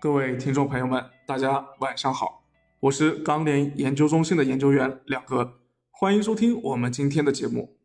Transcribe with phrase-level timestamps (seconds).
[0.00, 2.42] 各位听众朋友们，大家晚上好，
[2.80, 5.58] 我是钢联研究中心的研究员两哥，
[5.90, 7.76] 欢迎收听我们今天的节目。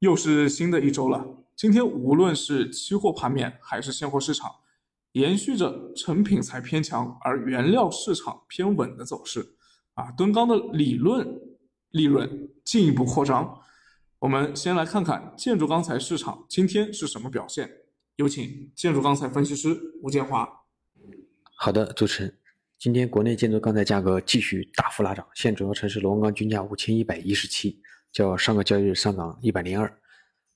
[0.00, 1.24] 又是新的一周了，
[1.56, 4.50] 今天无论是期货盘面还是现货市场，
[5.12, 9.54] 延续着成品材偏强而原料市场偏稳的走势
[9.94, 11.26] 啊，吨钢的理论
[11.88, 13.58] 利润进一步扩张。
[14.18, 17.70] 我们先来看看建筑钢材市场今天是什么表现。
[18.16, 20.58] 有请建筑钢材分析师吴建华。
[21.64, 22.38] 好的，主持人，
[22.76, 27.80] 今天国内建筑钢材价格继续大幅拉涨，现主要城市螺纹钢均价五千一百一十七，
[28.10, 29.86] 较上个交易日上涨一百零二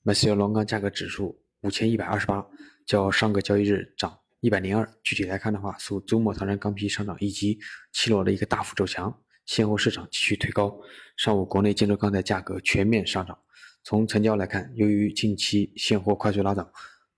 [0.03, 2.45] m a s 螺纹钢价格指数五千一百二十八，
[2.85, 4.85] 较上个交易日涨一百零二。
[5.01, 7.57] 具体来看的话，受周末唐山钢坯上涨以及
[7.93, 10.77] 期螺的一个大幅走强，现货市场继续推高。
[11.15, 13.39] 上午国内建筑钢材价格全面上涨。
[13.81, 16.69] 从成交来看，由于近期现货快速拉涨。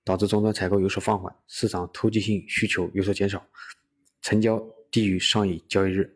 [0.05, 3.45] 导致终端采购有所放缓，市场投机性需求有所减少，
[4.29, 6.07] 成交低于上一交易日。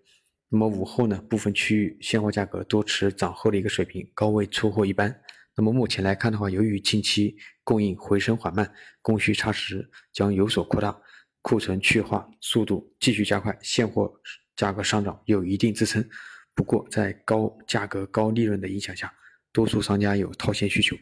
[0.48, 5.20] 那么午后呢，部分区域现货价格多持涨后的一个水平，高位出货一般。
[5.56, 10.96] 那么目前来看的话，由于近期供应回升缓慢，供需差值将有所扩大，
[11.42, 14.14] 库存去化速度继续加快，现货
[14.56, 16.08] 价格上涨有一定支撑。
[16.54, 19.12] 不过在高价格高利润的影响下，
[19.52, 20.96] 多数商家有套现需求。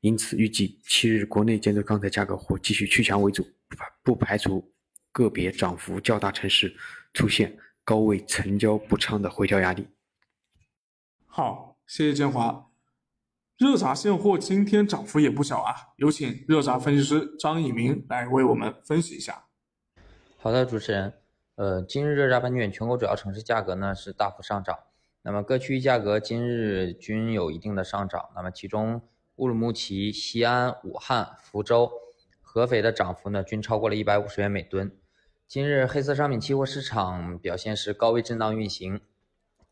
[0.00, 3.46] 因此，预计七日国内建筑钢材价格或继续趋强为主，
[4.02, 4.68] 不排除
[5.18, 6.76] 个别涨幅较大城市
[7.12, 9.88] 出现高位成交不畅的回调压力。
[11.26, 12.68] 好，谢谢建华。
[13.56, 19.46] 热轧现货今天涨幅也不小啊，有请热轧分析师张以明来为我们分析一下。
[20.36, 21.14] 好的，主持人，
[21.56, 24.78] 呃，今日热轧盘卷全国主要城市价格呢是大幅上涨，
[25.22, 29.02] 那么各区域价格今日均有一定的上涨，那么其中。
[29.36, 31.88] 乌鲁木齐、西安、武汉、福州、
[32.40, 34.97] 合肥的涨幅呢，均超过了一百五十元每吨。
[35.48, 39.00] 今日黑色商品期货市场表现是高位震荡运行，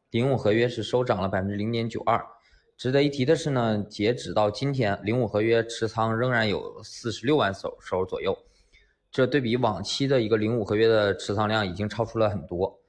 [0.09, 2.27] 零五合约是收涨了百分之零点九二。
[2.79, 8.39] 值得一提的是呢，截止到今天，零五合约持仓仍然有四十六万手手左右，
[9.11, 12.81] 这对比往期的一个零五合约的持仓量已经超出了很多。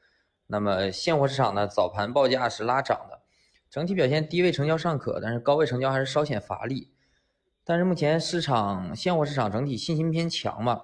[0.45, 3.19] 那么现货市场呢，早盘报价是拉涨的。
[3.69, 6.93] 整体表现低位成交尚可，但是高位成交还是稍显乏力。
[7.65, 10.83] 但是目前市场现货市场整体信心偏强嘛。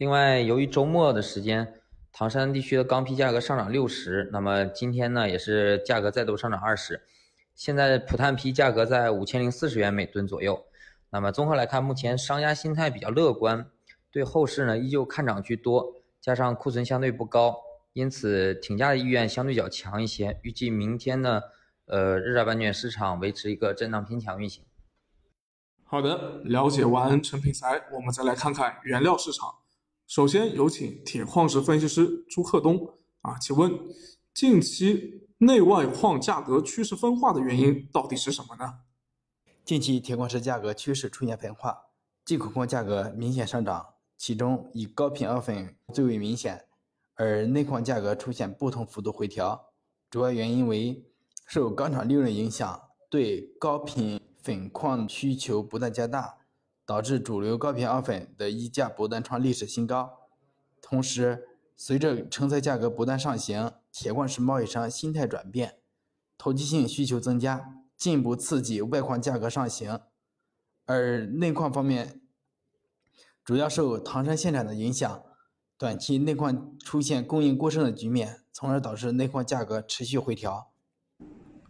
[0.00, 1.74] 另外，由于周末的时间，
[2.10, 7.02] 唐山地区的钢坯价格上涨六十，那么今天呢也是价格再度上涨二十。
[7.54, 10.64] 现在普碳坯价格在五千零四十元每吨左右。
[11.10, 13.66] 那么综合来看，目前商家心态比较乐观，
[14.10, 17.58] 对后市呢依旧看涨居多，加上库存相对不高，
[17.92, 20.40] 因此挺价的意愿相对较强一些。
[20.40, 21.42] 预计明天呢。
[21.84, 24.64] 呃，日轧板卷市场维持一个震荡偏强运行。
[25.84, 29.56] 好的，了解完成品材，我们再来看看原料市场。
[30.10, 33.72] 首先有请铁矿石分析师朱克东啊，请问
[34.34, 38.80] 近期内外矿价格趋势分化的原因到底是什么呢？
[39.64, 41.78] 近期铁矿石价格趋势出现分化，
[42.24, 43.86] 进口矿价格明显上涨，
[44.18, 46.64] 其中以高频二粉最为明显，
[47.14, 49.70] 而内矿价格出现不同幅度回调，
[50.10, 51.06] 主要原因为。
[51.46, 56.38] 受钢厂利润影响，对高频粉矿需求不断加大，
[56.90, 60.26] 导致主流高频二粉的溢价不断创历史新高。
[60.82, 61.46] 同时，
[61.76, 65.76] 随着成材价格不断上行，铁矿石贸易商心态转变，
[66.36, 70.00] 投机性需求增加，进一步刺激外矿价格上行。
[70.84, 72.20] 而内矿方面，
[73.44, 75.22] 主要受唐山限产的影响，
[75.78, 80.72] 短期内矿出现供应过剩的局面，从而导致内矿价格持续回调。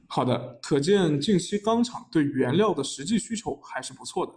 [0.07, 4.33] 好的，可见近期钢厂对原料的实际需求还是不错的，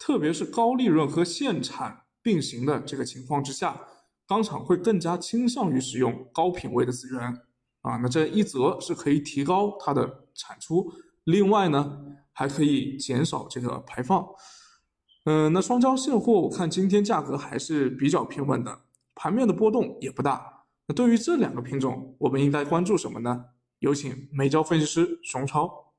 [0.00, 3.78] 特别是高利润和限产并行的这个情况之下，
[4.26, 7.22] 钢厂会更加倾向于使用高品位的资源
[7.82, 7.98] 啊。
[7.98, 10.90] 那这一则是可以提高它的产出，
[11.24, 11.98] 另外呢
[12.32, 14.26] 还可以减少这个排放。
[15.26, 18.80] 嗯，那双焦现货我看今天价格还是比较平稳的，
[19.14, 20.64] 盘面的波动也不大。
[20.86, 23.44] 那对于这两个品种，我们应该关注什么呢？
[23.80, 25.89] 有请煤焦分析师熊超。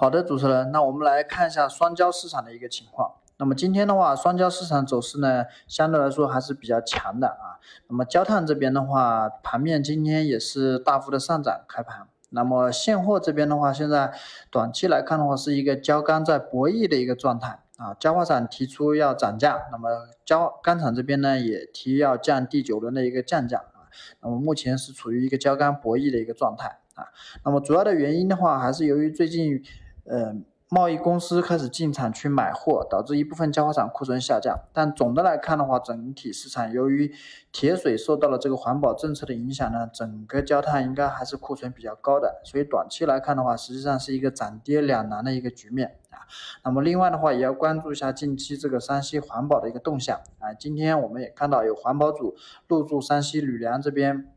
[0.00, 3.14] 好的，主持人，那我们来看一下双焦市场的一个情况。
[3.38, 7.58] 那么今天的话，双焦市场走势呢，相对来说还是比较强的啊。
[7.88, 12.06] 那么焦炭这边的话，盘面今天也是大幅的上涨开盘。
[12.30, 14.12] 那么现货这边的话，现在
[14.52, 17.92] 短期来看的话，是一个焦钢在博弈的一个状态啊。
[17.94, 19.88] 焦化厂提出要涨价，那么
[20.24, 23.90] 焦钢厂这边呢，也提要降第九轮的一个降价啊。
[24.20, 27.08] 那么目前是处于一个焦钢博弈的一个状态啊。
[27.44, 29.60] 那么主要的原因的话，还是由于最近，
[30.08, 30.34] 呃，
[30.70, 34.58] 贸易公司开始进场去买货，导致一部分焦化厂库存下降。
[34.72, 37.14] 但总的来看的话，整体市场由于
[37.52, 42.40] 铁水受到了这个环保政策的影响呢，整个焦炭应该还是库存比较高的。
[42.44, 46.24] 所以短期来看的话，实际上是一个涨跌两难的一个局面啊。
[46.64, 50.52] 那么另外的话，也要关注一下近期这个山西环保的一个动向啊。
[50.54, 52.34] 今天我们也看到有环保组
[52.66, 54.32] 入驻山西吕梁这边。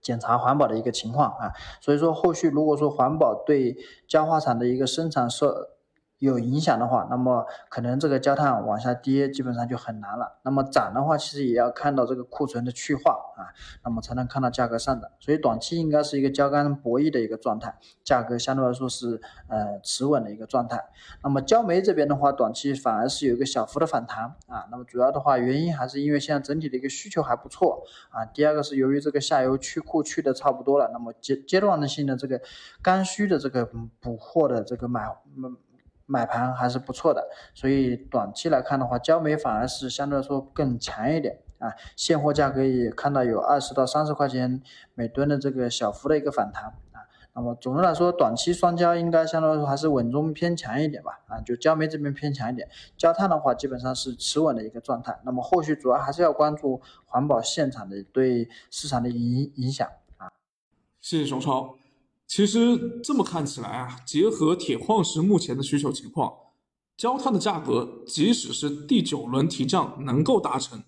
[0.00, 5.77] 检查环保的一个情况啊，所以说后续如果说环保对焦化厂的一个生产设
[6.18, 10.40] 有影响的话，那么可能这个焦炭往下跌基本上就很难了。
[10.42, 13.54] 那么涨的话，其实也要看到这个库存的去化啊，
[13.84, 15.08] 那么才能看到价格上涨。
[15.20, 20.84] 所以短期应该是一个焦干博弈的一个状态，价格相对来说是呃持稳的一个状态。
[21.22, 24.66] 那么焦煤这边的话，短期反而是有一个小幅的反弹啊。
[24.72, 28.24] 那么主要的话原因还是因为现在整体的一个需求还不错啊。
[28.24, 32.40] 第二个是由于这个下游去库去的差不多了，那么阶阶段性的这个
[32.82, 33.64] 刚需的这个
[34.00, 35.56] 补货的这个买嗯。
[36.10, 41.74] 买盘还是不错的，所以短期来看的话，焦煤反而是相对来说更强一点啊。
[41.94, 44.62] 现货价格也看到有二十到三十块钱
[44.94, 47.04] 每吨的这个小幅的一个反弹啊。
[47.34, 52.66] 那么总的来说，短期双焦应该相对来说还是稳中偏强一点吧啊，就焦煤这边偏强一点，
[52.96, 55.20] 焦炭的话基本上是持稳的一个状态。
[55.24, 60.32] 那么后续主要还是要关注环保现场的对市场的影影响啊。
[61.00, 61.76] 谢谢熊超。
[62.28, 66.30] 其实这么看起来啊，结合铁矿石目前的需求情况，
[66.94, 70.84] 焦炭的价格即使是第九轮提降能够达成，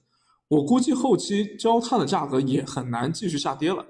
[0.49, 3.87] 我估计后期焦炭的价格也很难继续下跌了。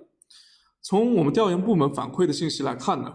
[0.81, 3.13] 从我们调研部门反馈的信息来看呢，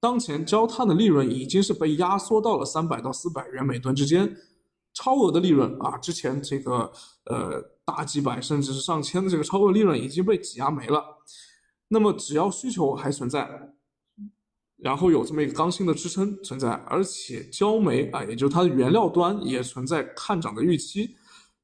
[0.00, 4.36] 当前焦炭的利润已经是被压缩到了三百到四百元每吨之间，
[4.94, 6.90] 超额的利润啊，之前这个
[7.26, 11.04] 呃大几百甚至是上千的这个超额利润已经被挤压没了。
[11.88, 13.74] 那么只要需求还存在。
[14.76, 21.16] 然后有这么一个刚性的支撑存在，而且焦煤啊，也就是它的原料端也存在看涨的预期。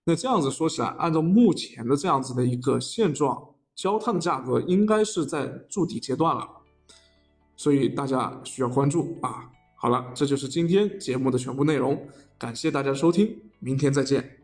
[0.05, 3.41] 那这样子说起来，按照目前的这样子的一个现状，
[3.75, 6.49] 焦炭的价格应该是在筑底阶段了，
[7.57, 9.51] 所以大家需要关注啊。
[9.77, 14.42] 好了，这就是今天节目的全部内容，感谢大家收听，明天再见。